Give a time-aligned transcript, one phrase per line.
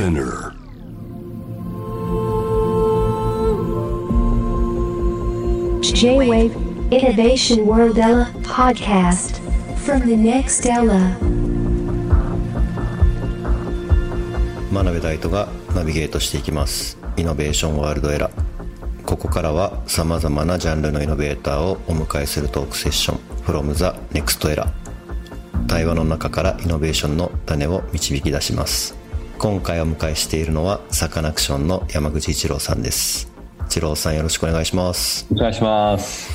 [0.00, 0.54] Spinner.
[5.82, 6.56] J-Wave
[6.90, 9.42] Innovation World Ella podcast
[9.84, 11.18] from the next Ella.
[14.72, 16.96] 真鍋大斗がナビゲートしていきます。
[17.18, 23.18] イノベーションワールドエラーここからはさまざまなジャンルのイノベーターをお迎えするトークセッション。
[23.44, 23.84] From the
[24.18, 24.66] next era
[25.68, 28.99] 対話の中からイノベーションの種を導き出します
[29.42, 33.32] 今回お迎えしているのはサカナクションの山口一郎さんです。
[33.68, 35.26] 一郎さんよろしくお願いします。
[35.32, 36.30] お願いします。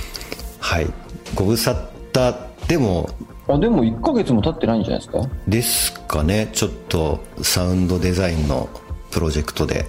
[0.60, 0.88] はい。
[1.36, 2.36] ご無沙汰
[2.68, 3.08] でも
[3.48, 5.30] あでも1ヶ月も経ってないんじゃないですか？
[5.48, 6.50] ですかね。
[6.52, 8.68] ちょっとサウンドデザインの
[9.12, 9.86] プロジェクトで。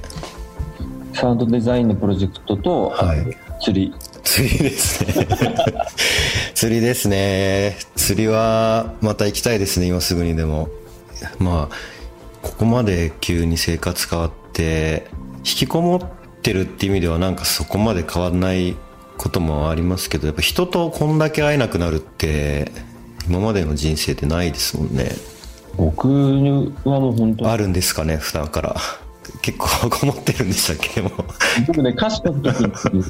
[1.15, 3.27] サウンドデザインのプロジェクトと、はい。
[3.65, 3.95] 釣り。
[4.25, 5.15] 釣りですね。
[6.55, 7.79] 釣りですね。
[7.97, 10.69] 釣りはまた行きたいですね今すぐにでも。
[11.39, 11.96] まあ
[12.57, 18.75] ここまで急に生活変わって引きこもってるっていう意味ではなんかそこまで変わらない
[19.19, 22.73] こともありますけどやっぱ人とこんだけ会えなくなるって
[23.29, 25.11] 今までの人生ってないですもんね。
[25.77, 28.77] 僕はもう本当あるんですかね普段から。
[29.43, 31.09] 結構こもってるんでしたっけも。
[31.09, 31.13] う
[31.67, 32.61] 僕ね歌詞書く時
[32.95, 33.05] に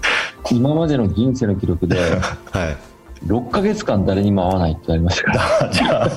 [0.51, 1.97] 今までの人生の記録で。
[2.51, 5.71] はい6ヶ月間誰にも会わないってなりましたから。
[5.73, 6.11] じゃあ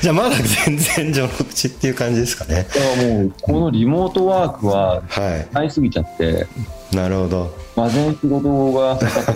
[0.00, 2.66] じゃあまだ全然序の口っていう感じですかね。
[2.68, 5.48] だからもうこのリモートワークははい。
[5.52, 6.46] 会いすぎちゃって。
[6.92, 7.56] なるほど。
[7.76, 9.34] がぜ仕事がかかっ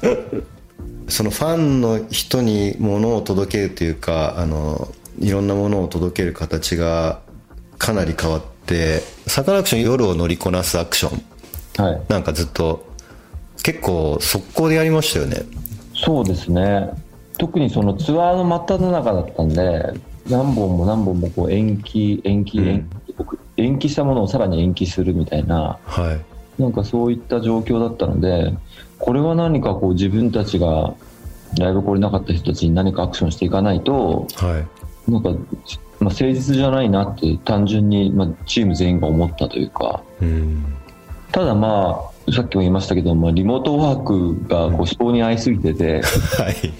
[0.00, 0.44] てる
[1.08, 7.18] そのファンの人に物を届けるというかあのいろんなものを届ける形が
[7.78, 11.84] かなり変わってサカナクション夜を乗りこなすアクション。
[11.84, 12.02] はい。
[12.08, 12.86] なんかずっと
[13.62, 15.42] 結構速攻でやりましたよね
[16.02, 16.90] そうですね。
[17.38, 19.92] 特にそのツアーの真っ只中だったんで
[20.28, 22.66] 何本も何本もこう延期延期うん。
[22.68, 26.60] 延期、延期したものをさらに延期するみたいなはい。
[26.60, 28.52] なんかそういった状況だったので
[28.98, 30.94] これは何かこう自分たちが
[31.58, 34.58] ライブ来れなかった人たちに何かアクションしていかないとは
[35.08, 35.10] い。
[35.10, 40.02] なんか、まあ、誠実じゃないなって単純に、まあ、チーム全員が思ったというか。
[40.20, 40.64] うん。
[41.32, 46.72] ただまあさっきも言いましたけど、まあ、リモートワークがこう人に合いすぎてて、はい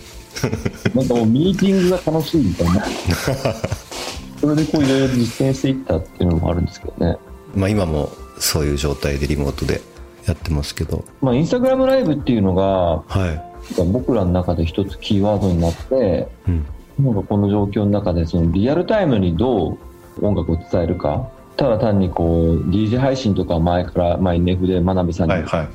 [0.94, 2.84] なんかもうミーティングが楽しいみたいな。
[4.41, 7.16] それでこういろいろ実践していったっていうのもあるんですけどね。
[7.54, 9.81] まあ今もそういう状態でリモートで
[10.26, 13.52] やってますけどまあ、インスタグラムライブっていうのが、はい
[13.92, 16.66] 僕らの中で一つキーワードになって、うん
[16.98, 19.78] なんかこの状況の中でそのリアルタイムにど
[20.20, 21.28] う音楽を伝えるか。
[21.56, 25.68] ただ単にこう DJ 配信とか前から、まあ、NF で真鍋さんに、はい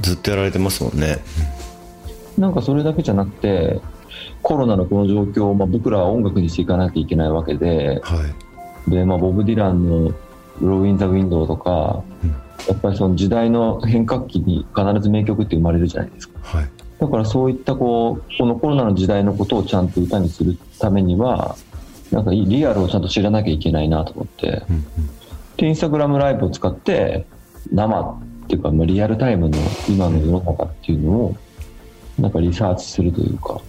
[0.00, 1.18] ずっとやられてますもんね。
[2.36, 3.80] なんかそれだけじゃなくて
[4.42, 8.16] コロナのこの状況を、まあ、僕らは音楽にしていかなきゃいけないわけでは
[8.88, 8.90] い。
[8.90, 10.12] で、まあ、ボブ・ディランの
[10.60, 12.30] 「Blowin' in the Wind」とか、うん。
[12.30, 16.38] やっぱりその時代の変革期に必ず名曲って生まれるじゃないですか。
[16.42, 16.68] はい。
[16.98, 21.56] だからそういったこうこのコロナの時代のことをちゃんと歌にするためには
[22.10, 24.62] なんかリアルをちゃんと知らなきゃいけないなと思って。
[24.68, 24.84] うんうん
[25.56, 27.26] でインスタグラムライブを使って
[27.72, 31.36] 生っていうか、まあ、リアルタイムの今の世の中っていうのを
[32.18, 33.60] なんかリサーチするというか、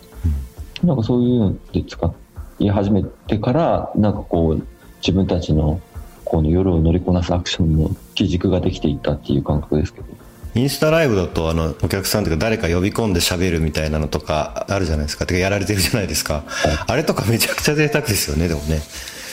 [0.83, 2.13] なんかそういうので使
[2.59, 4.67] い始めてからなんかこう
[4.97, 5.81] 自分たちの
[6.23, 10.07] この夜を乗りこなすアクションの基軸ができていったっていう感覚ですけど。
[10.55, 15.25] インスタライブだとあのお客さんというか誰か呼び込んで喋るみたいなのとかあるじゃないですか。
[15.25, 16.43] てかやられてるじゃないですか。
[16.87, 18.79] あれとかめちゃくちゃ贅沢ですよねでもね。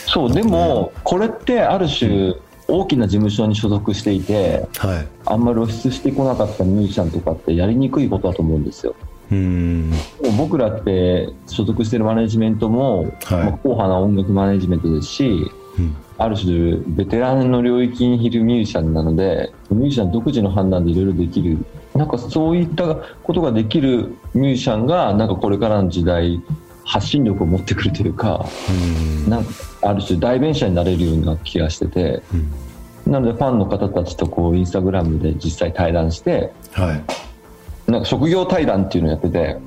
[0.05, 2.35] そうでもこれってある種
[2.67, 5.07] 大きな事務所に所属していてはい。
[5.25, 8.93] あんまり露出してこなかったミュージシャンとかってやりにくいことだと思うんですよ。
[9.31, 9.93] うーん。
[10.37, 13.09] 僕らって所属してるマネジメントも、はい。
[13.09, 21.57] まあ、硬派な音楽マネジメントですしうんある種ベテランの領域にいるミュージシャンなのでミュージシャン独自の判断でいろいろできる。
[21.95, 26.41] なんかそういったことができるミュージシャンがなんかこれからの時代
[26.83, 29.29] 発信力を持ってくるというかうん。
[29.29, 32.23] なんかある種代弁者になれるような気がしてて
[33.05, 33.11] うん。
[33.11, 37.91] なのでファンの方たちとこうインスタグラムで実際対談してはい。
[37.91, 39.57] なんか職業対談っていうのをやってて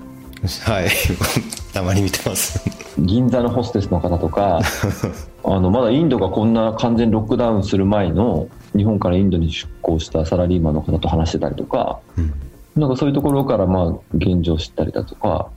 [0.64, 0.88] はい。
[1.72, 2.86] たまに見てます。
[2.98, 4.60] 銀座のホステスの方とか
[5.48, 12.32] あのまだインドがこんな完全ロックダウンする前の日本からインドに出向したサラリーマンの方と話してたりとかうん。
[12.74, 15.48] なんかそういうところからまあ現状を知ったりだとか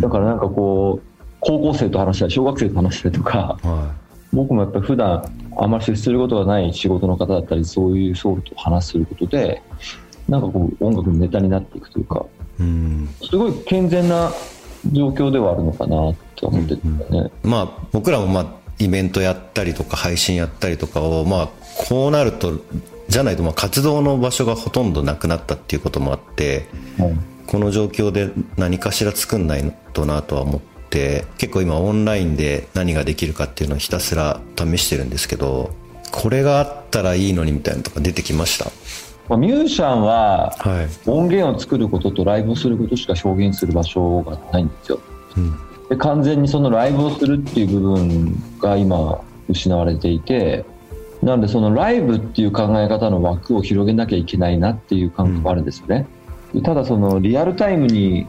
[0.00, 3.92] だからなんかこう高校生と話したり小学生と話したりとかは
[4.32, 5.22] 僕もやっぱり普段
[5.58, 9.60] あまり接することがない仕事の方だったりそういう層と話することで
[10.28, 12.24] なんかこう音楽のネタになっていくというか
[12.58, 13.08] いうん。
[13.22, 14.32] すごい健全な
[14.92, 17.30] 状況ではあるのかなって思ってるんだよね。
[17.42, 21.48] まあ僕らもまあイベントやったりとか配信やったりとかをまあ
[21.88, 22.60] こうなると
[23.08, 26.66] じゃないとまあ活動の場所がほとんどなくなったっていうこともあって、
[26.98, 27.16] はい。
[27.44, 35.74] この状況で何かしら作んないとなとは思って結構今オンラインで何ができるかっていうのをひたすら試してるんですけど
[36.12, 38.70] これがあったらいいのにみたいなのとか出てきました？
[39.28, 45.00] まあ、ミュージシャンははい、音源を作ることとライブをすることしか表現する場所がないんですよ。
[45.36, 45.58] うん
[45.92, 50.64] で完全にそのライブをするっていう部分が今失われていて
[51.22, 56.06] なのでそのライブっていう考え方の枠を広げなきゃいけないなっていう感覚があるんですよね、
[56.54, 58.26] でただそのリアルタイムに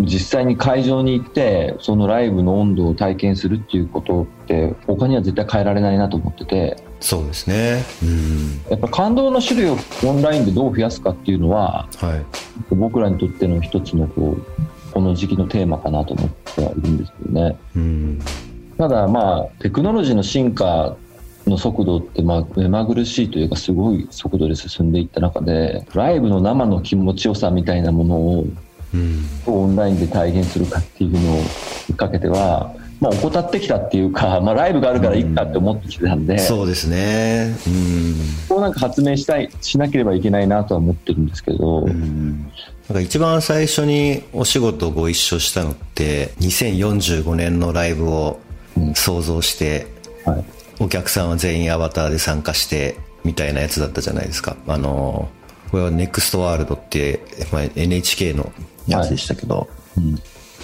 [0.00, 6.76] 実際に会場に行ってそのライブの温度を体験するっていうことって他には絶対変えられないなと思ってて。
[7.00, 7.84] そうですね。
[8.02, 8.70] うん。
[8.70, 9.76] やっぱ感動の種類を
[10.06, 12.74] オンラインでどう増やすかっていうのははい。
[12.74, 17.56] 僕らにとっての一つのこうこの時期のテーマかなと思ってはいるんですけどね。
[17.74, 18.18] うん。
[18.76, 20.94] ただまあテクノロジーの進化
[21.46, 28.46] の速度ってまあ目まぐるしいというかすごい速度で進んでいった中でライブの生の気持ちよさみたいなものを
[29.46, 31.42] オンラインで体現するかっていうのを
[31.96, 37.56] かけては、まあ、怠ってきたっていうか、 まあ、ライブがあるからいいかって思ってきてたんで、そうですね。
[37.66, 38.14] うん。
[38.48, 42.50] こうなんか発明したいしなければいけないなとは思ってるんですけど、うん
[42.90, 48.40] なんか一番最初にお仕事ご一緒したのって2045年のライブを
[48.96, 49.86] 想像して、
[50.24, 50.44] はい。
[50.80, 54.56] お客さんは全員アバターで参加してみたいなやつだったじゃないですか。
[54.66, 55.28] あの
[55.70, 57.20] これは NEXT ワールドって、
[57.52, 58.52] まあ、NHK の
[58.88, 60.16] やつでしたけど、うん。
[60.16, 60.22] で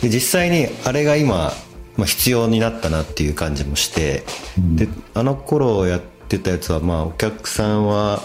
[0.09, 1.53] 実際にあれが今、
[1.97, 4.25] まあ、必要になったなっていう感じもして、
[4.75, 8.21] であの頃やってたやつは、まあ、お客さんは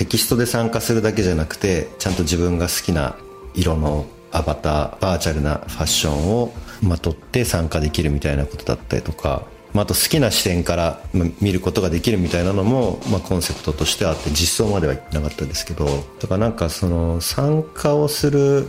[0.00, 3.16] テキストで参加するだけじゃなくてちゃんと自分が好きな
[3.54, 9.42] 色のアバターバーチャルなファッションをまとって参加できるみたいなことだったりとか、
[9.74, 11.02] まあ、あと好きな視点から
[11.42, 18.68] 見ることができるみたいなのも、まあ、コンセプトとしてあって実装までは行ってなかったですけどだからなんかその参加をする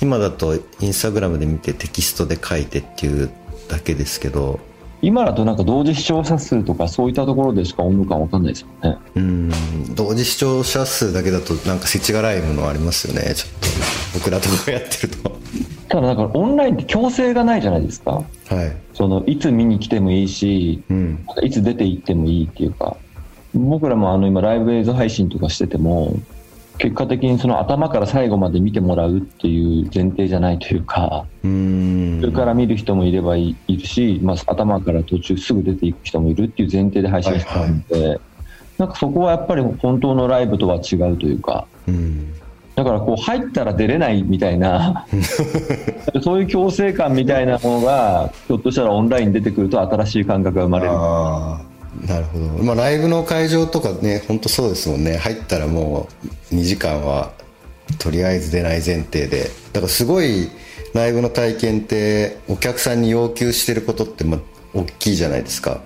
[0.00, 3.30] 今だとインスタグラムで見てテキストで書いてっていう
[3.68, 4.60] だけですけど
[5.02, 8.98] 今だとなんか同時視聴者数とかそういったところでしか温度感わかんないですよね。
[9.14, 9.50] うん。
[9.94, 13.52] 同時視聴者数だけだとなんか世知辛いものありますよねちょっ
[14.12, 15.38] と僕らとかやってると。
[15.88, 18.12] ただだからオンラインって強制がないじゃないですか。
[18.12, 18.24] はい。
[18.94, 21.24] そのいつ見に来てもいいし、うん。
[21.42, 22.96] いつ出て行ってもいいっていうか、
[23.54, 26.14] 僕らもあの今ライブ映像配信とかしてても、
[26.80, 32.18] 結果的にその頭から最後まで見てもらうっていう前提じゃないというか、うん。
[32.22, 38.20] それから見る人もいればいいるし、まあ、頭から途中すぐ出ていく人もいるっていう前提で配信してたので、
[38.78, 42.32] なんかそこはやっぱり本当のライブとは違うというか、うん。
[42.76, 45.06] だからこう入ったら出れないみたいな
[46.22, 51.69] そういう強制感みたいなものがひょっとしたらオンラインに出てくると新しい感覚が生まれる
[52.06, 55.16] なるほど、まあ、ライブの会場とかね本当そうですもんね。
[55.18, 56.08] 入ったらも
[56.50, 57.32] う2時間は
[57.98, 59.50] とりあえず出ない前提で。
[59.72, 60.48] だからすごい
[60.94, 64.40] ライブの体験ってお客さんに要求してることってまあ
[64.74, 65.80] 大きいじゃないですか、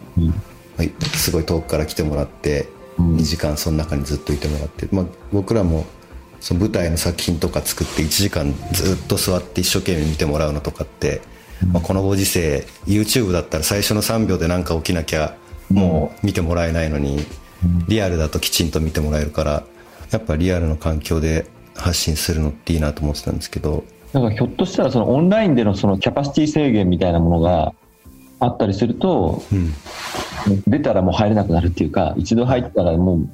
[0.76, 2.68] はい、すごい遠くから来てもらって
[2.98, 3.16] うん。
[3.16, 5.84] 2時間その中にずっといてもらって、まあ、僕らも
[6.40, 11.22] その舞台の作品とか作って1時間ずっと座って一生懸命見てもらうのとかって、
[11.72, 15.36] まあ、このご時世 YouTube だったら最初の3秒で何か起きなきゃ
[15.70, 17.18] もう見てもらえないのに
[17.88, 19.64] リアルだときちんと見てもらえるから
[20.10, 23.84] やっぱリアルの環境で発信するのっていいなと思ってたんですけど。
[24.12, 27.74] だからひょっとしたらそのオンラインでのそのキャパシティ制限みたいなものが
[28.38, 29.72] あったりするとうん。
[30.66, 33.28] 出たらもう入れなくなるっていうか一度入ったらもう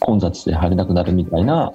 [0.00, 1.72] 混雑で入れなくなるみたいな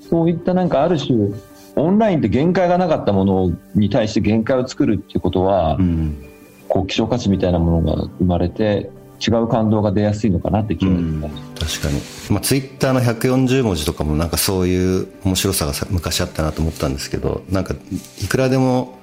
[0.00, 1.32] そういったなんかある種
[1.74, 6.22] オンラインって限界がなかったものに対して限界を作るっていうことは、うん。
[6.68, 8.90] こう希少価値みたいなものが生まれて
[9.24, 17.74] 違う感動が出やすいのかなって気がします、確かに、まあ、ツイッターの140文字とかもなんかそういう面白さがさ昔あったなと思ったんですけどなんか
[18.22, 18.98] いくらでも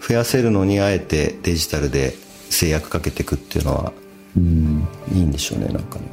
[0.00, 2.14] 増やせるのにあえてデジタルで
[2.48, 3.92] 制約かけていくっていうのは
[4.36, 4.86] うん。
[5.12, 6.04] いいんでしょうねなんかね。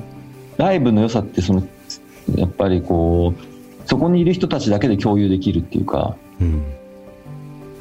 [0.58, 1.68] ライブの良さってその
[2.36, 6.64] やっぱりこうそこにいる人たちだけで共有できるっていうかうん。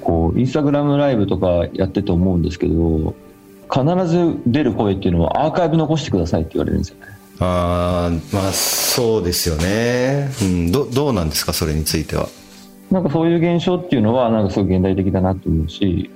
[0.01, 3.15] こうインスタグラムライブとかやってて思うんですけど
[3.73, 7.07] 必ず出る声っていうのはアーカイブ残してくださいって言われるんですよね。
[7.39, 12.29] あーまあそうですよね、うん、どどうなんですかそれについては？
[12.91, 16.11] なんかそういう現象っていうのはなんかすごい現代的だなと思うし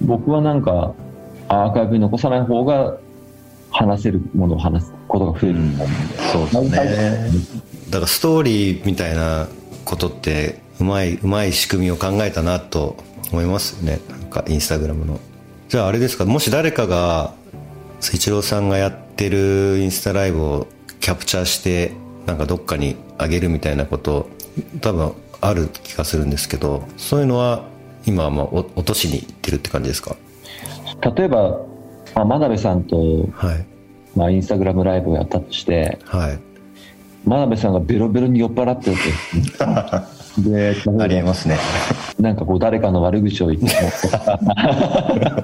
[0.00, 0.94] 僕はなんか
[1.48, 2.98] アーカイブに残さない方が
[3.70, 5.76] 話せるものを話すことが増えるうん。
[5.76, 5.86] で、
[6.32, 7.30] そうですね。
[7.90, 9.48] だからストーリーみたいな
[9.84, 12.96] ことってうまいうまい仕組みを考えたなと
[13.32, 13.98] 思いますよね。
[14.08, 15.18] なんかインスタグラムの
[15.68, 17.32] じゃああれですかもし誰かが
[18.00, 20.66] 一郎さんがやってるインスタライブを
[21.00, 21.92] キャプチャーして
[22.26, 24.28] なんかどっかにあげるみたいなこと
[24.80, 27.64] 多分ある気がするんですけどそういうのは
[28.06, 30.16] 今はまあお落としにいってるって感じですか？
[31.16, 31.58] 例えば、
[32.14, 32.96] まあ、真鍋さんと、
[33.32, 33.66] はい。
[34.14, 36.38] まあ、インスタグラムライブをやったとしてはい。
[37.24, 38.96] 真鍋さんがベロベロに酔っ払ってる
[40.36, 40.40] と。
[40.50, 41.56] でありえますね。
[42.18, 45.43] なんかこう誰かの悪口を言って言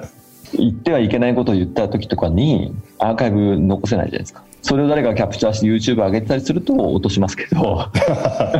[0.81, 4.43] ってはいけないことを言った時とかにアーカイブ残せないじゃないですか。
[4.63, 7.87] それを誰かがキャプチャーして YouTube 上げてたりすると落としますけど。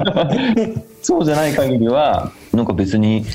[1.02, 3.26] そうじゃない限りはなんか別に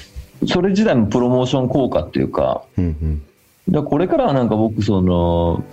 [0.47, 2.63] それ自体もプロモーション効果っていうか。
[2.79, 3.23] うんうん。
[3.69, 5.65] だからこれからはなんか僕その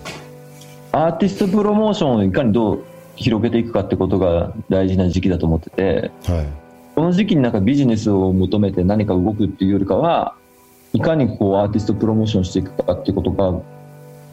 [0.91, 2.83] アーティストプロモーションをいかにどう
[3.15, 6.11] 広げていくかってことが大事な時期だと思ってて。
[6.25, 6.63] はい。
[6.95, 10.35] この時期になんかビジネスを求めて何か動くっていうよりかは
[10.93, 13.59] いかにこうアーティストプロモーションしていくかっていうことが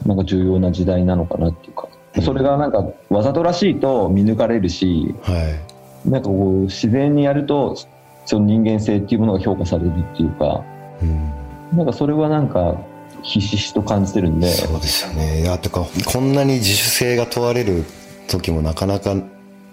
[0.05, 1.87] なんか重要な時代なのかなっていうか。
[2.23, 5.57] それがなんかわざとらしいと見抜かれるしは
[6.05, 6.09] い。
[6.09, 7.75] なんかこう自然にやると
[8.25, 10.63] その人間性っていうものが評価されるっていうか
[11.01, 11.77] うん。
[11.77, 12.77] なんかそれはなんか
[13.23, 14.47] ひしひしと感じてるんで。
[14.47, 15.41] そうですよね。
[15.41, 17.85] いやてかこんなに自主性が問われる
[18.27, 19.15] 時もなかなか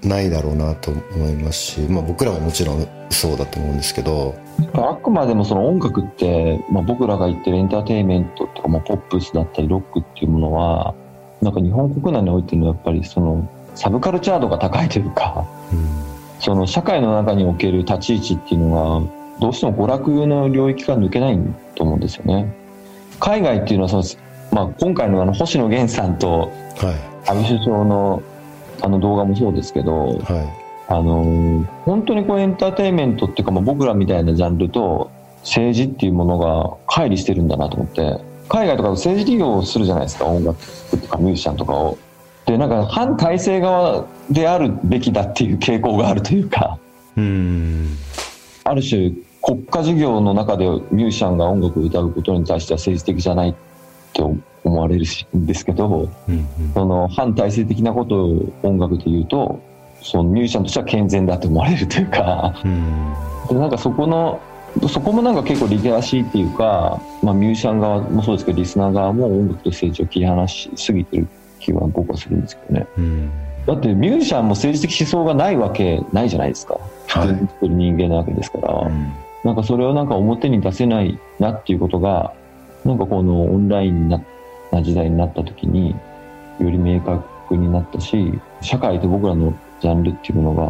[0.02, 4.36] ないだろうなと思いますし、まあ、僕らももちろんそうだと思うんですけど
[4.74, 10.94] あくまでもその音楽って、まあ、僕らが言ってるエンターテインメントとか、まあ、ポップスだったりロックっていうものは
[11.40, 15.46] なんか日本国内においてのやっぱりそのサブカルチャー度が高いというか
[16.40, 21.38] その社会の中における立ち位置っていうのがどうしても娯楽の領域から抜けない
[21.74, 22.52] と思うんですよね。
[23.20, 24.04] 海外っていうのはその、
[24.52, 28.22] まあ、今回のあの星野源さんとはい安倍首相の
[28.80, 30.44] あの動画もそうですけど、は
[30.88, 35.10] あのー本当にこうエンターテインメントっていうか、まあ、僕らみたいなジャンルと
[35.42, 38.18] 政治っていうものが乖離してるんだなと思って
[38.48, 40.58] 海外とか政治利用をするじゃないですか音楽
[40.90, 41.98] とかミュージシャンとかを。
[42.46, 46.78] でなんか反体制側であるべきだっていう傾向があるというか
[47.18, 47.98] いうん
[48.64, 53.54] ある種国家事業の中でミュージシャンが音楽を歌うことに対しては政治的じゃないっ
[54.14, 54.22] て
[54.78, 55.04] 思われる
[55.36, 59.60] んですけどうんその反体制的なことを音楽で言うと
[60.00, 62.54] そのミュージシャンとしては健全だと思われるというか。
[62.64, 63.14] うん。
[63.48, 64.40] でなんかそこの
[64.88, 71.26] そこもなんか結構リテラシーっていうか、まあ、ミュージシャン側もそうですけどリスナー側も音楽と政治を切り離しすぎてる
[71.58, 72.86] 気は僕はするんですけどね。
[72.96, 73.30] うん。
[73.66, 76.78] だってミュージシャンも政治的思想がないわけないじゃないですか。
[77.08, 79.12] 普通に生きてる人間なわけですから、うん。
[79.42, 82.32] なんかそれをなんか表に出せないなっていうことが
[82.84, 84.22] なんかこのオンラインな
[84.72, 85.94] な時代になった時に
[86.60, 90.66] より明確になったし社会と僕らのジャンルっていうもの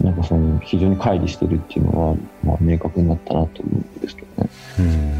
[0.00, 4.50] がなんかその非常に乖離してるっていうのは、まあ、明確になったなと思うんですけどね。
[4.78, 5.18] うん。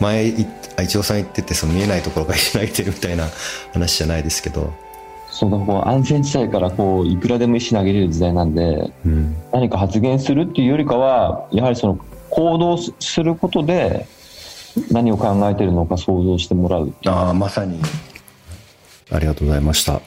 [0.00, 0.34] 前
[0.82, 3.28] 一応さん言っててその見えないところが石投げてるみたいな
[3.72, 4.72] 話じゃないですけど、
[5.28, 9.36] そのこう安全地帯からこういくらでも石投げれる時代なんでうん。
[9.52, 11.98] 何か発言するっていうよりかはやはりその
[12.30, 14.06] 行動することで
[14.90, 17.80] 何を考えてるのか想像してもらうああまさに。
[19.10, 20.00] ありがとうございました。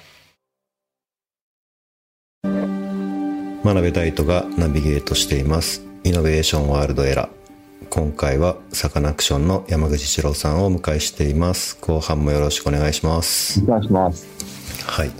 [3.63, 5.83] 真鍋大斗がナビゲートしています。
[6.03, 7.87] イノベーションワールドエラー。
[7.89, 11.77] 今回はサカナクションの山口一郎さんをお迎えしています。
[11.81, 13.63] 後半もよろしくお願いします。
[13.63, 14.27] お願いします。
[14.85, 15.11] はい。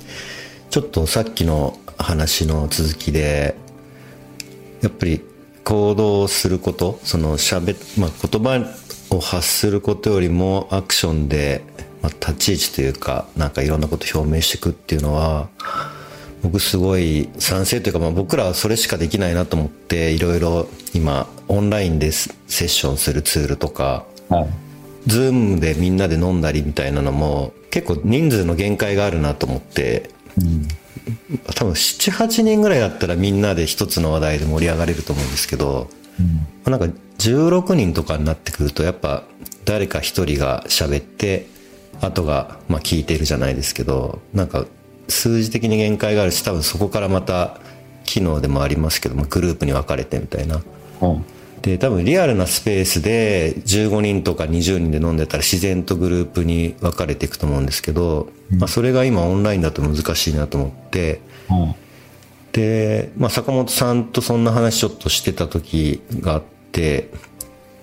[0.69, 3.55] ちょっとさっきの話の続きで
[4.81, 5.21] やっぱり
[5.63, 8.59] 行動することそのしゃべ、まあ、言葉
[9.15, 11.63] を発することよりもアクションで、
[12.01, 15.49] まあ、立ち位置というかなんかいろんなことを表明していくっていうのは
[16.43, 24.47] 僕すごい賛成というか、まあ、僕らはそれしかできないなと思っていろいろ今オンラインでセッションするツールとかはい。
[25.07, 30.67] ズームでみんなで飲んだりみたいなのも結構人数の限界があるなと思ってうん。
[31.55, 35.87] 多分78人ぐらいだったらみんなで一つの話題で盛り上がれると思うんですけど
[36.65, 36.87] なんか
[37.19, 39.23] 16人とかになってくるとやっぱ
[39.65, 41.47] 誰か一人が喋って
[42.01, 44.65] あとがまあ聞いてるじゃないですけどなんか
[45.07, 47.59] 数字的に限界があるし多分そこからまた
[48.03, 50.61] 機能でもありますけどもグループに分かれてみたいな
[50.99, 51.35] はい。
[51.61, 61.75] で多分リアルなスペースで15人とか20人で飲んでたら自然とグループに分かれていくと思うんですけど、まあ、それが今オンラインだと難しいなと思ってはい。
[62.53, 66.43] で、まあ、坂本さんとそんな話ちょっとしてた時があっ
[66.75, 67.09] て、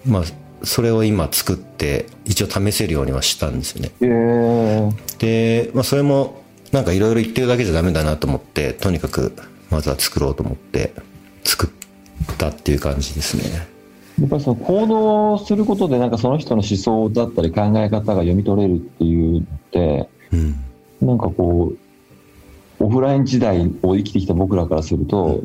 [0.07, 0.23] まあ、
[0.65, 3.91] それを今作って一応試せるようにはしたんですよね。
[4.01, 9.35] えー、で、まあ、それもなんかいろいろ言ってるだけじゃダメだなと思ってとにかく
[9.71, 10.93] まずは作ろうと思って
[11.45, 13.67] 作ったっていう感じですね。
[14.21, 20.55] やっぱりその行動することでなんかその人の思想だったり考え方が読み取れるっていうのってうん。
[21.01, 21.73] なんかこ
[22.81, 25.43] うオフライン時代を生きてきた僕らからすると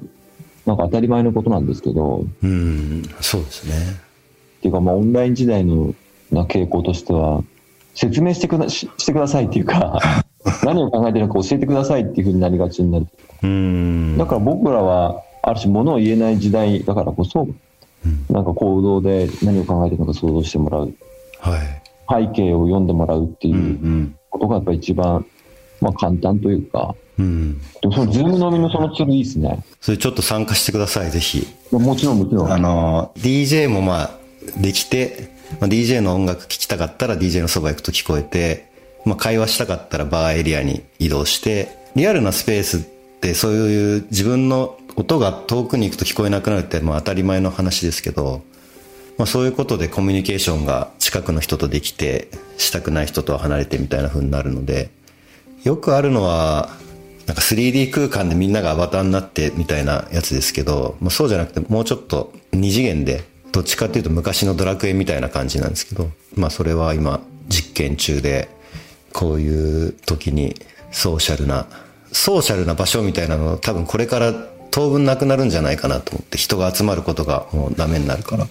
[0.67, 3.73] なんか当たり前のことなんですけどうんそうですね。
[4.59, 5.95] っていうかまあオンライン時代の
[6.29, 7.41] な傾向としては
[7.95, 9.99] 説明してくだししてくださいっていうか
[10.63, 13.07] 何を考えてるのか教えてくださいっていうふうになりがちになる。
[13.43, 14.17] うん。
[14.17, 17.47] だから僕らはある種物を言えない時代だからこそ
[18.29, 20.93] なんか行動で何を考えてるのか想像してもらう。
[21.39, 22.27] はい。
[22.27, 25.25] 背景を読んでもらうっていうんことがやっぱり一番、
[25.81, 29.63] まあ、簡単というかうんでもそのズーム飲みのそのツールいいですね。
[29.81, 31.47] それちょっと参加してくださいぜひ。
[31.71, 32.51] もちろんもちろん。
[32.51, 34.11] あの DJ もまあ
[34.57, 38.69] できて、まあ、DJ の音楽聴きたかったら DJ のそば行くと聞こえて、
[39.05, 48.41] まあ、会話したかったらバーエリアに移動してリアルなスペースってそういう自分の音が遠くに行くと聞こえなくなるってまあ当たり前の話ですけど、
[49.17, 54.89] まあ、そういうことでコミュニケーションが近くの人とできてしたくない人とは離れてみたいな風になるので
[55.63, 56.69] よくあるのは
[57.27, 68.49] なんか 3D 空間でみんながアバターになってみたいなやつですけど、まあ、そうじゃなくてもうちょっと二次元でどっちかっていうと昔のドラクエみたいな感じなんですけど、まあそれは今実験中で
[69.13, 70.55] こういう時に
[70.91, 71.67] ソーシャルな
[72.11, 74.33] ソーシャルな場所みたいなの多分これから
[74.71, 78.47] 当分なくなるんじゃないかなと思って人が集まることがもうダメになるから。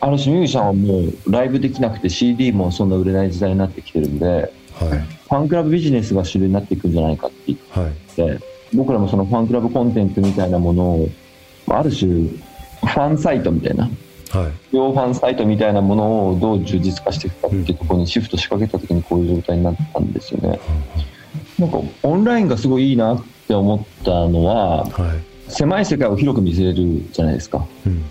[0.00, 4.98] ある種ミュージシャンはもうライブできなくて CD もそんな売れない時代になってきてるんではい。
[4.98, 7.90] ファンクラブビジネスが主流になっていくんじゃないかって言はい。
[7.90, 7.94] っ
[8.38, 8.38] て
[8.74, 11.08] 僕らもそのファンクラブコンテンツみたいなものを
[11.68, 13.84] ある種ファンサイトみたいな。
[13.84, 14.52] はい。
[14.72, 20.58] 両ファンサイトみたいなものをどう充実化していくかっていうところにシフト仕掛けた時にこういう状態になったんですよね。
[21.58, 25.50] なんかオンラインがすごいいいなって思ったのははい。
[25.50, 27.64] 狭い世界を広く見せれるじゃないですか。
[27.86, 28.04] うん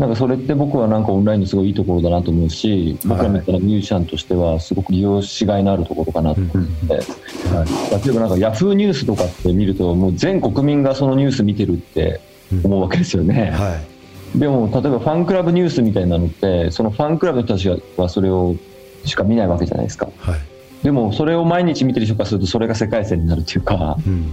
[0.00, 6.52] なんかそれって僕はなんかオンラインのすごいいいところだなと思うし、僕らみたいなミュージシャンとしてはすごく利用しがいのあるところかなと思っ
[6.88, 7.66] て、は
[8.00, 12.18] い、例えばなんかヤフーニュースとかって見るともう全国民がそのニュース見てるって
[12.64, 13.50] 思うわけですよね。
[13.50, 13.78] は
[14.34, 14.38] い。
[14.38, 18.56] でも例えばファンクラブニュースみたいなのってそのファンクラブの人たちはそれを
[19.04, 20.08] しか見ないわけじゃないですか。
[20.16, 20.40] はい。
[20.82, 24.32] でもそれを毎日見てる人からするとそれが世界線になるっていうかうん。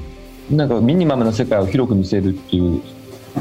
[0.56, 2.82] なんかミニマムな世界を広く見せるっていう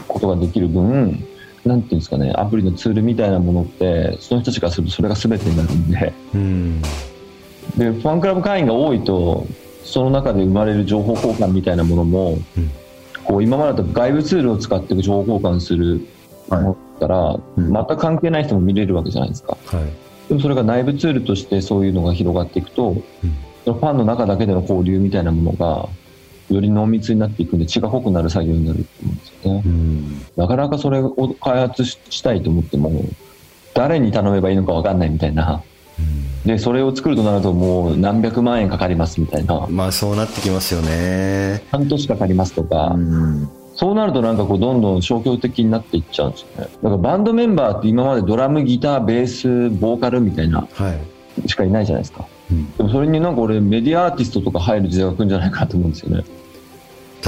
[0.09, 1.25] ことができる分
[1.67, 6.13] なんていうんですかねアプリのツールみたいなものってその人たちからするとそれが全てになるんで。
[6.35, 6.83] うん。
[7.77, 9.47] でファンクラブ会員が多いと
[9.85, 12.71] その中で生まれる情報交換みたいなものも、うん。
[13.25, 16.07] こう今までだと外部ツールを使って情報交換する
[16.49, 17.73] ものだから、うん。
[17.73, 19.57] 全く関係ない人も見れるわけじゃないですか。
[19.67, 19.85] はい。
[20.29, 22.97] でもそれが内部ツールとしてそういうのが広がっていくと、
[23.65, 25.89] そのファンの中だけでの交流みたいなものが
[26.51, 30.27] より濃密になっていくんで血が濃くなる作業になると思うんですよね、うん。
[30.37, 32.93] なかなかそれを開発ししたいと思っても
[33.75, 35.63] 誰に頼めばいいのか分かんないみたいな。
[36.45, 39.67] でそれを作るとなるともう何百万円かかりますみたいな。
[39.69, 41.63] まあそうなってきますよね。
[41.71, 43.49] 半年かかりますとか、うん。
[43.75, 46.59] そうなるとなんかこうどんどん消極的になっていっちゃうんですよね。
[46.59, 50.93] だからバンドメンバーって今までドラムギターベースボーカルみたいなは
[51.45, 51.49] い。
[51.49, 52.73] しかいないじゃないですかうん。
[52.77, 56.25] でもそれになんか俺メディアアーティストとか入る時代が来るんじゃないかなと思うんですよね。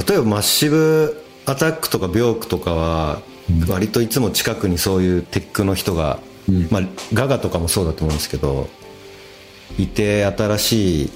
[0.09, 3.71] 例えばマッシブアタックとかビョークとかはうん。
[3.71, 6.69] 割といつも近くにそういうテックの人が、うん。
[6.71, 8.69] まあ、ガガとかもそうだと思うんですけど
[9.79, 11.11] いて新しい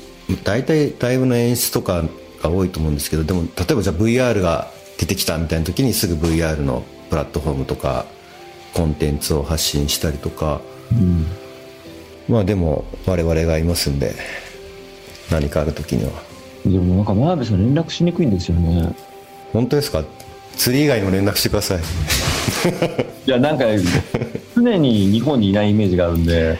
[0.44, 2.04] 大体ライブの演出とか
[2.42, 8.06] が多いと思うんですけどでも例えばじゃあ VR が出てきたみたいな時にすぐ VR のプラットフォームとか
[8.74, 10.60] コンテンツを発信したりとか
[10.92, 11.26] うん
[12.28, 14.14] まあでも我々がいますんで
[15.30, 16.10] 何かある時には。
[16.64, 18.94] でもなんか真鍋さん連絡しにくいんですよね。
[19.52, 20.04] 本当ですか？
[20.56, 21.78] 釣り以外にも連絡してください。
[23.26, 23.64] いやなんか
[24.54, 26.58] 常に日本にいないイメージがあるんで。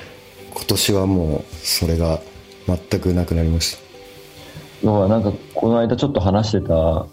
[0.54, 2.20] 今年はもうそれが
[2.66, 3.76] 全くなくなりまし
[4.82, 7.06] 要はなんかこの間ちょっと話してた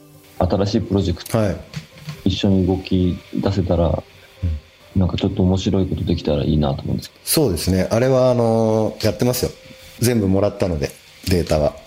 [0.45, 1.57] 新しいプロジェクトたはい。
[2.25, 4.03] 一緒に動き出せたら、
[4.95, 7.87] なんかちょっと面白いことできたらいいなと思うんですけそうですね。
[7.91, 9.51] あれはあのやってますよ。
[9.99, 10.89] 全部もらったので
[11.29, 11.71] データは。
[11.71, 11.79] ど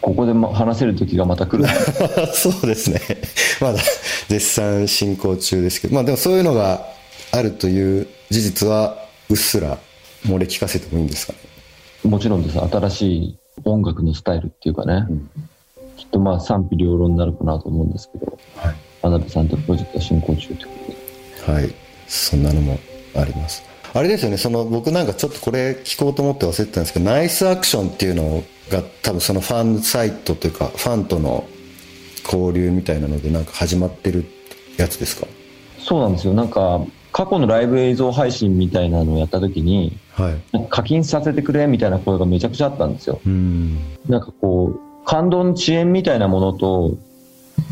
[0.00, 1.68] ここでも話せる時がまた来る。
[2.34, 3.00] そうですね。
[3.60, 3.78] まだ
[4.28, 5.94] 絶賛進行中ですけど。
[5.94, 6.86] まあでもそういうのが
[7.32, 9.78] あるという事実はうっすら
[10.26, 11.38] 漏れ聞かせてもいいんですかね。
[12.04, 12.58] もちろんです。
[12.58, 15.06] 新しい音楽のスタイルっていうかね、
[15.96, 18.38] きっとまあ賛否両論になるかなと思うんですけど。
[18.56, 20.66] はい、真鍋さんとプロジェクトは進行中というこ
[21.46, 21.52] とで。
[21.52, 21.74] はい、
[22.06, 22.78] そんなのも
[23.16, 23.62] あります。
[23.92, 24.36] あれですよね。
[24.38, 31.44] その僕なんかちょっとこれ聞こうと思って忘れてたんですけどナイスアクションっていうのが多分そのファンサイトというかファンとの
[32.24, 34.24] 交流みたいなのでなんか始まってる
[34.76, 35.26] やつですか？
[35.78, 36.34] そうなんですよ。
[36.34, 36.80] なんか
[37.12, 40.66] 過去のライブ映像配信みたいなのをやった時にはい。
[40.70, 43.20] 課金させてくれみたいな声がめちゃくちゃあったんですよ。
[43.24, 43.78] うん。
[44.08, 46.96] なんかこう感動の遅延みたいなものと、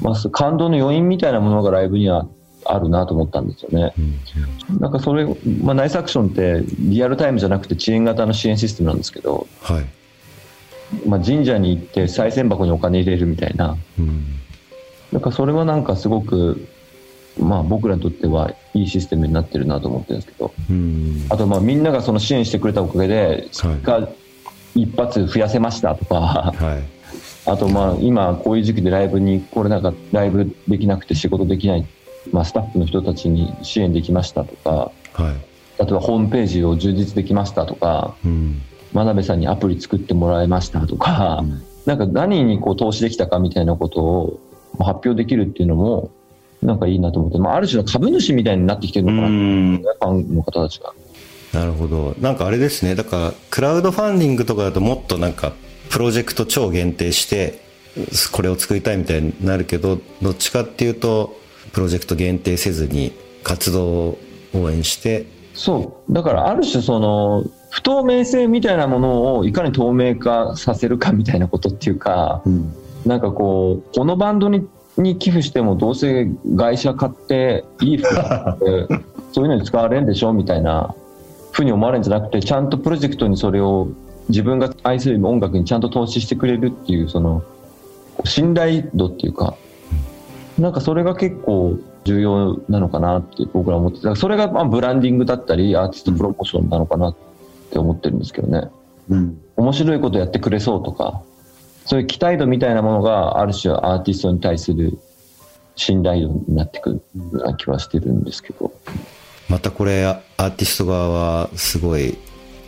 [0.02, 2.28] まあ、感動の余韻みたいなものがライブには
[2.64, 3.92] あるなと思ったんですよね。
[4.70, 4.80] うん。
[4.80, 5.24] なんかそれ、
[5.62, 9.84] まあ、ナイスアクションってリアルタイムじゃなくて遅延型の支援システムなんですけど、はい。
[11.08, 13.76] まあ、神社に行って賽銭箱にお金入れるみたいな。
[13.98, 14.24] うん。
[15.10, 16.66] なんかそれはなんかすごく、
[17.38, 20.52] まあ、僕らにとってはいいシステムになってるなと思ってるんですけど。
[20.70, 21.26] うん。
[21.30, 24.08] あとまあみんながその支援してくれたおかげでスピーカー
[24.74, 26.20] 一発増やせましたとか、
[26.54, 27.02] はい。
[27.44, 31.86] あとまあ今こういう時期でライブに来れなかライブできなくて仕事できない、
[32.30, 34.92] まあ、スタッフの人たちに支援できましたとかは
[35.32, 35.82] い。
[35.82, 38.62] 例えばホームページを充実できましたとかうん。
[38.92, 41.62] 真鍋さんにアプリ作ってもらいましたとか、うん。
[41.86, 44.40] なんか何にこう投資できたかみたいなことを
[44.78, 46.10] 発表できるっていうのも
[46.62, 49.82] なんかいいなと思って、まあ、ある種の株主みたいになってきてるのかな、うん。
[49.82, 50.92] ファンの方たちが。
[51.52, 52.14] なるほど。
[52.20, 52.94] なんかあれですね。
[52.94, 55.52] だからクラウドファンディングとかだともっとなんか
[55.90, 57.60] プロジェクト超限定して
[58.32, 61.38] これを作りたいみたいになるけどどっちかっていうと
[61.72, 64.18] プロジェクト限定せずに活動を
[64.54, 66.12] 応援してそう。
[66.12, 72.42] だから、ある種、その、不透明性みたいなものをいかに透明化させるかみたいなことっていうか、
[73.06, 74.66] なんかこう、このバンドに
[74.98, 78.88] に寄付してもどうせ外車買っていい服買って
[79.32, 80.94] そういうのに使われるんでしょみたいな
[81.50, 83.88] ふうに思われるんじゃなくてちゃんとプロジェクトにそれを
[84.28, 87.42] 自分が愛する音楽にちゃんと投資してくれるっていうその
[88.24, 89.54] 信頼度っていうか
[90.58, 97.16] なんかそれが結構重要なのかなって僕らは思っててそれがまあブランディングだったりアーティストプロモーションなのかなっ
[97.70, 98.70] て思ってるんですけどね。
[99.08, 99.40] うん。
[99.56, 101.22] 面白いことやってくれそうとか
[101.86, 104.98] そういう期待度みたいなものがある種アーティストに対する
[105.76, 108.72] 信頼度になってくるような気はしてるんですけど。
[109.48, 112.16] またこれアーティスト側はすごい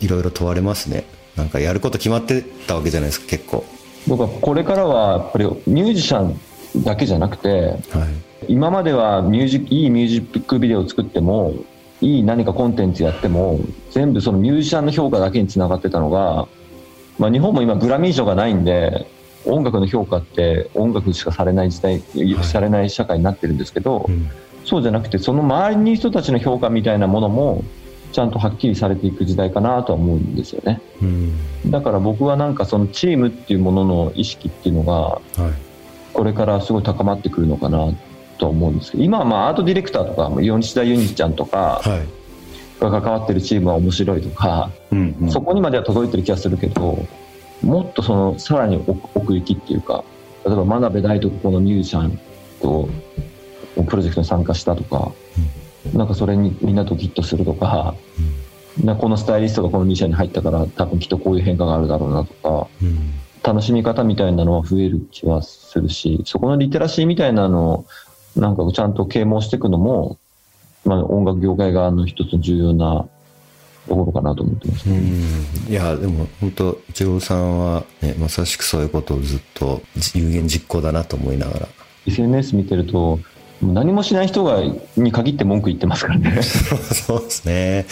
[0.01, 1.05] いろいろ問われますね。
[1.35, 3.65] なんかやること決まってたわけじゃないですか結構。
[4.07, 6.39] 僕はこれからはやっぱりミュージシャン
[6.83, 7.79] だけじゃなくてはい。
[8.47, 11.53] 今まではミュージいいミュージックビデオを作っても
[12.01, 13.59] いい何かコンテンツやっても
[13.91, 16.47] 全部そのミュージシャンの評価だけにつながってたのが、
[17.17, 19.07] まあ、日本も今グラミー賞がないんで
[19.45, 22.35] 音楽の評価って音楽しかされない時代、い。
[22.43, 24.29] されない社会になってるんですけど、うん。
[24.65, 27.63] そうじゃなくてその周りに人たちの評価みたいなものも
[28.11, 30.81] ちゃんとはっきりされていく時代かなとは思うんですよね。
[31.01, 31.71] うん。
[31.71, 35.64] だから僕はなんかそのチームっていうものの意識っていうのがはい
[36.15, 37.93] これからすごい高まってくるのかな
[38.37, 42.07] とは思うんですけど今はまあアートディレクターとか米田ユニちゃんとかはい。
[42.79, 45.31] が関わってるチームは面白いとか、うんうん。
[45.31, 47.05] そこにまでは届いてる気がするけど
[47.61, 50.03] もっとそのさらに奥奥行きっていうか
[50.45, 52.19] 例えば真鍋大とこのミュージシャン
[52.61, 52.89] と
[53.83, 55.11] プロジェクトに参加したとか、
[55.93, 57.95] なんかそれにみんなとギットするとか、
[58.81, 63.14] なこのスタイリストがこのミュージシャンに入ったから多分きっとこういう変化があるだろうなとかうん
[63.45, 67.85] 楽しみ方みたいなのは増える気はするしそこのリテラシーみたいなのを
[68.35, 70.17] なんかちゃんと啓蒙していくのも、
[70.83, 73.07] まあ、音楽業界側の一つの重要な
[73.87, 75.21] ところかなと思ってます、うん。
[75.69, 79.81] いやでも本当一郎さんは、ね、まさしくそういうことをずっと
[80.15, 81.67] 有言実行だなと思いながら。
[82.07, 83.19] SNS 見てると
[83.61, 84.61] 何もしない人が
[84.97, 86.41] に限って文句言ってますからね。
[86.41, 87.85] そうですね。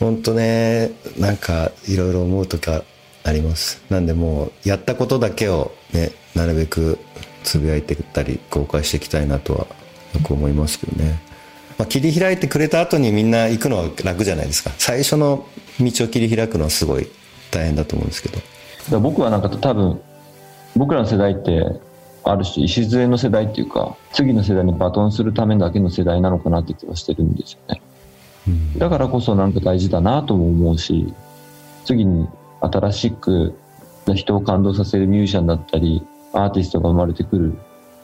[0.00, 2.82] 本当ねなんかいろいろ思う時は
[3.24, 3.82] あります。
[3.90, 6.98] なんでもうやったことだけをねなるべく
[7.42, 9.66] つぶやいていったり公開していきたいなとは
[10.14, 11.20] よく思いますけどね、
[11.78, 14.70] まあ、切り開いてくれた後にみんな行くのは楽じゃないですか。
[14.78, 15.46] 最初の
[15.80, 17.08] 道を切り開くのはすごい
[17.50, 19.00] 大変だと思うんですけど。
[19.00, 20.00] 僕はなんか多分
[20.76, 21.64] 僕らの世代って
[22.24, 27.82] ある種礎の世代っていうか次の世代にバトンするためだけの世代なのかなって気はしてるんですよね。
[28.48, 28.78] うん。
[28.78, 31.12] だからこそなんか大事だなとも思うし
[31.84, 32.28] 次に
[32.60, 33.58] 新しく
[34.14, 37.54] 人を感動させるミュージシャンだったりアーティストが生まれてくる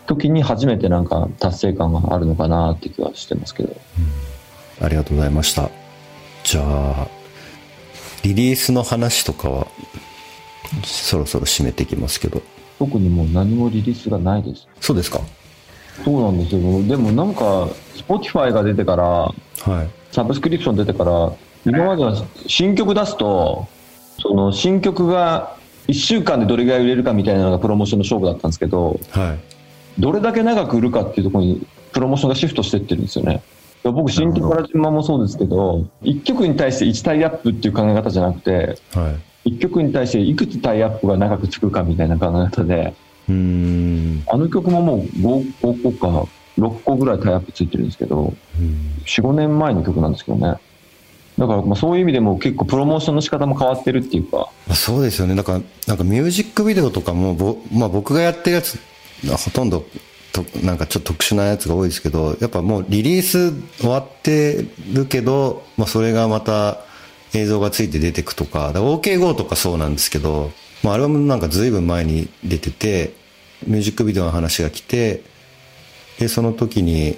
[0.07, 3.77] 時に初めてなんか達成感があるのかなって気はしてますけど。
[4.81, 5.71] ありがとうございました。
[6.45, 7.09] じゃあ
[8.23, 9.67] リリースの話とかは
[10.85, 12.43] そろそろ締めていきますけど。
[12.79, 14.69] 特にもう何もリリースがないです。
[14.81, 15.21] そうですか。
[16.05, 16.83] そうなんですよ。
[16.83, 19.35] でもなんか Spotify が出てからはい。
[20.13, 21.33] サブスクリプション出てから
[21.65, 22.15] 今までは
[22.47, 23.67] 新曲出すと
[24.19, 25.57] その新曲が
[25.89, 30.01] 1週間でどれぐらい売れるかみたいなのがプロモーションの勝負だったんですけどはい。
[30.01, 33.43] どれだけ長く売るかっていうところにプロモーションがシフトしてってるんですよね。
[33.85, 39.51] 僕新曲から順番もそうですけど1曲に対して1タイアップっていう考え方じゃなくてはい。
[39.51, 42.95] 1曲に対していくつタイアップが長くつくかみたいな考え方で
[43.29, 44.25] うーん。
[44.29, 49.03] あの曲ももう 5, 5個か6個ぐらいタイアップついてるんですけど、うん。
[49.05, 50.57] 4、5年前の曲なんですけどね。
[51.39, 55.35] だからまあそういう意味でも結構プロモーションの仕方も変わってるっていうか、そうですよね。
[55.35, 58.79] だから、なんかミュージックビデオとかも、ぼまあ僕がやってるやつ、
[59.45, 59.85] ほとんど
[60.33, 66.81] と、なんかちょっと特殊なやつが多いですけど、やっぱもうリリース終わってるけど、まあそれがまた
[67.35, 70.51] 映像がついて出てくとか、か OKGO とかそうなんですけど、
[70.83, 73.15] まあアルバムなんか随分前に出てて、
[73.67, 75.23] ミュージックビデオの話が来て、
[76.19, 77.17] で、その時に、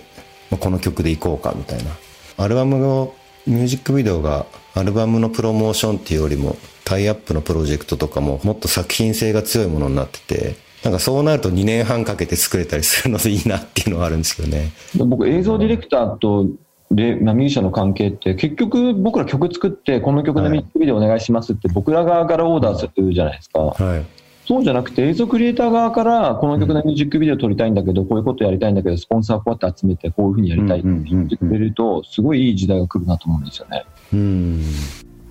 [0.51, 1.91] まあこの曲で行こうかみたいな。
[2.37, 3.15] アルバムの
[3.47, 14.73] ミュージックビデオがアルバムのプロモーションっていうよりもタイアップのプロジェクトとかももっと作品性が強いものになってて、なんかそうなると2年半かけて作れたりするのでいいなっていうのはあるんですけどね。
[14.97, 16.47] 僕映像ディレクターと
[16.91, 23.61] で、まあ、ミュージシャンの関係って結局僕ら曲作ってこの曲のミュージックビデオお願いしますって僕ら側からオーダーするじゃないですか。
[23.61, 24.18] はい。
[24.49, 33.85] そうじゃなくて映像クリエイター側からこの曲のミュージックビデオ撮りたいんだけど、こういうことやりたいんだけどスポンサーこうやって集めてこういうふうにやりたいって言ってくれるとすごいいい時代が来るなと思うんですよね。
[34.15, 34.63] うん。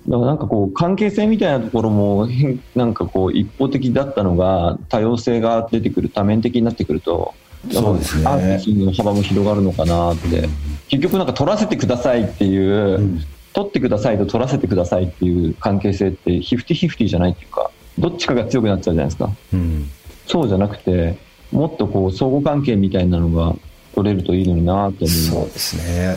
[0.06, 7.34] だからなんかこう関係性みたいなところも変なんかこう一方的だったのが多様性が出てくる多面的になってくると
[7.72, 8.24] そうですね。
[8.24, 10.48] アーティストの幅も広がるのかなって、
[10.86, 13.20] 結局なんか取らせてくださいっていう、ん。
[13.52, 19.90] 取ってくださいと取らせてくださいっていう関係性ってヒフティヒフティじゃないっていうかどっちかが強くなっちゃうじゃないですかうん。
[20.26, 21.16] そうじゃなくて
[21.52, 23.54] もっとこう相互関係みたいなのが
[23.94, 26.16] 取れるといいのになって思うそうですね。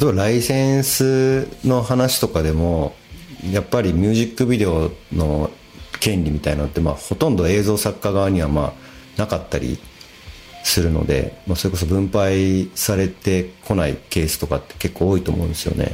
[0.00, 2.94] 例えばライセンスの話とかでも、
[3.50, 5.50] やっぱりミュージックビデオの
[6.00, 8.74] 権利みたいなのって、まあ、ほとんど映像作家側にはま
[9.16, 9.78] あなかったり
[10.62, 15.92] するので、まあ、それこそ分配されてこないケースとかって結構多いと思うんですよね。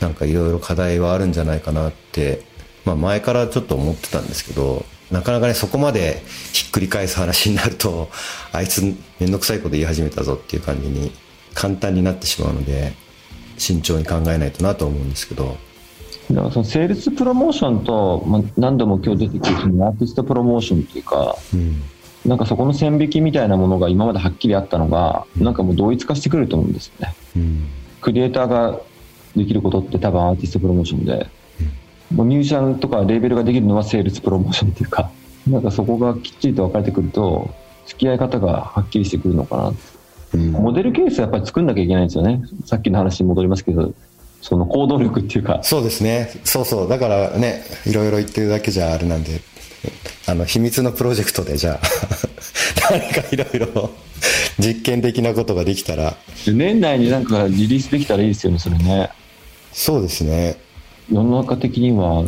[0.00, 2.42] なんかいろいろ課題はあるんじゃないかなって、
[2.84, 8.08] まあ前からちょっと思ってたんですけど、なかなかね、そこまでひっくり返す話になると、
[8.52, 8.82] あいつ
[9.20, 11.12] めんどくさいこと言い始めたぞっていう感じに
[11.54, 12.94] 簡単になってしまうので、
[13.58, 15.56] 慎重に考えないとなと思うんですけど、
[16.30, 21.82] だからそのセールスプロモーションと、まあ、何度も今日出てくるそのアーティストプロモーションっていうかうん。
[22.24, 27.66] なんかそこの線引きみたいなものが今まではっきりあったのがなんかもう同一化してくると思うんですよねうん。
[28.00, 28.80] クリエイターが
[29.36, 31.26] できることって多分アーティストプロモーションで、
[32.12, 35.10] ミュージシャンとかレーベルができるのはセールスプロモーションっていうか
[35.48, 37.50] なんかそこがきっちりと分かれてくると
[37.86, 39.72] 付き合い方がはっきりしてくるのかな
[40.34, 43.92] うんモデルケースはやっぱり作んなきゃいけないんですよねさっきの話に戻りますけど
[44.42, 46.28] その行動力っていうかそうですね。
[46.44, 46.88] そうそう。
[46.88, 49.40] だからね、いろいろ言ってるだけじゃあれなんで、
[50.26, 51.80] あの、秘密のプロジェクトでじゃあ、
[52.90, 53.90] 何かいろいろ
[54.58, 56.16] 実験的なことができたら、
[56.52, 59.10] 年内になんかリリースできたらいいですよねそれね
[59.72, 60.56] そうですね。
[61.10, 62.24] 世の中的には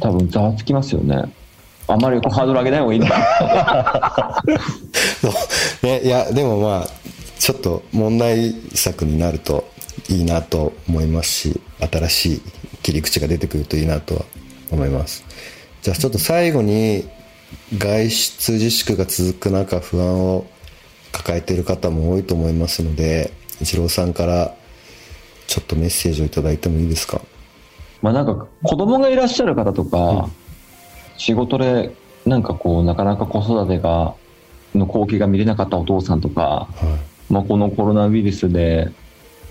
[0.00, 1.32] 多分ざわつきますよね。
[1.86, 4.42] あんまりこうハードル上げない方がいいのか。
[5.82, 6.88] ね、いや、でもまあ、
[7.38, 9.68] ちょっと問題作になると
[10.08, 12.42] いいなと思いますし、新しい
[12.82, 14.22] 切り口が出てくるといいなとは
[14.70, 15.24] 思います。
[15.82, 17.08] じゃあちょっと最後に、
[17.76, 20.46] 外出自粛が続く中、不安を
[21.10, 24.54] 抱えている方も多いと思いますので、一郎さんから
[25.48, 27.20] ちょっとメッセージをいただいてもいいですか？
[28.02, 30.28] まあなんか子供がいらっしゃる方とか、
[31.16, 31.94] 仕事で
[32.26, 34.14] なんかこうなかなか子育てが
[34.74, 38.90] の光景が見れなかったお父さんとか、はまあ、このコロナウイルスで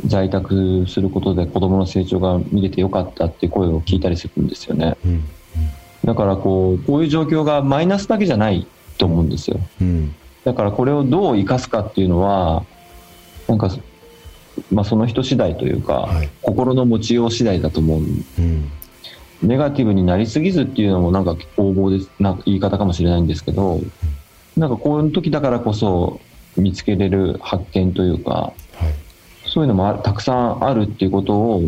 [0.05, 5.07] 在宅することで子供の成長が見れてよかったっていう声を聞いたりするんですよねい。
[5.07, 5.23] うん。
[6.05, 8.65] だからこうこういう状況がマイナスだけじゃない
[8.97, 10.15] と思うんですようん。
[10.45, 12.63] だからこれをどう生かすかっていうのは
[13.49, 13.71] なんか、
[14.71, 18.71] まあ、その人次第というか、はい心の持ちよう次第だと思ううん。
[19.41, 23.79] ネガティブになりすぎずっていうのもなんか横暴ですな言い方かもしれないんですけど
[24.57, 26.19] なんかこういう時だからこそ
[26.57, 29.09] 見つけれる発見というかはい。
[29.49, 31.63] そういうのもあたくさんあるっていうことを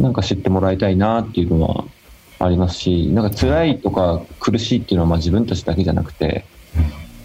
[0.00, 1.84] なんか知ってもらいたいなっていうのは
[2.38, 6.44] ありますしなんか辛いとか苦しいっていうのはまあ自分たちだけじゃなくて、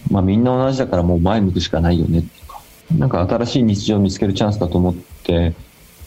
[0.09, 2.50] まあ、みんな同じだからもう前向くしかないよねっていうか
[2.97, 5.53] なんか新しい日常を見つけるチャンスだと思って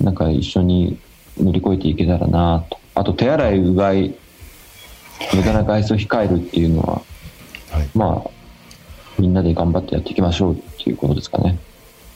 [0.00, 0.98] なんか一緒に
[1.38, 4.14] 乗り越えていけたらなとあと手洗いうがい
[5.34, 7.02] 無駄な外出を控えるっていうのは
[7.74, 7.88] はい。
[7.94, 8.30] まあ
[9.18, 11.58] みんなで頑張ってやっていきましょうっていうことですかね。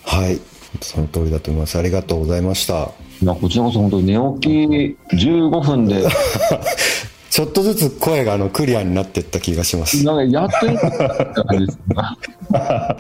[0.05, 0.41] はい。
[0.81, 1.79] その通りだと思います。
[1.79, 2.91] ありがとうございました。
[3.23, 6.05] まあ、こちらこそ本当寝起き15分で
[7.31, 10.05] ちょっとずつ声があのクリアになっていった気がします。
[10.05, 11.79] なんかやっといいって感じです。
[12.55, 12.97] あ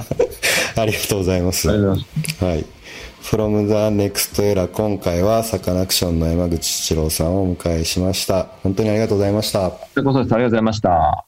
[0.76, 1.68] ありがとうございます。
[1.68, 2.60] りがとうはございます。
[2.60, 2.78] い。
[3.22, 8.44] from the next era 今回はサカナクションの山口七郎さんをお迎えしました。
[8.62, 9.70] 本当にありがとうございました。
[9.70, 10.34] ということです。
[10.34, 11.27] ありがとうございました。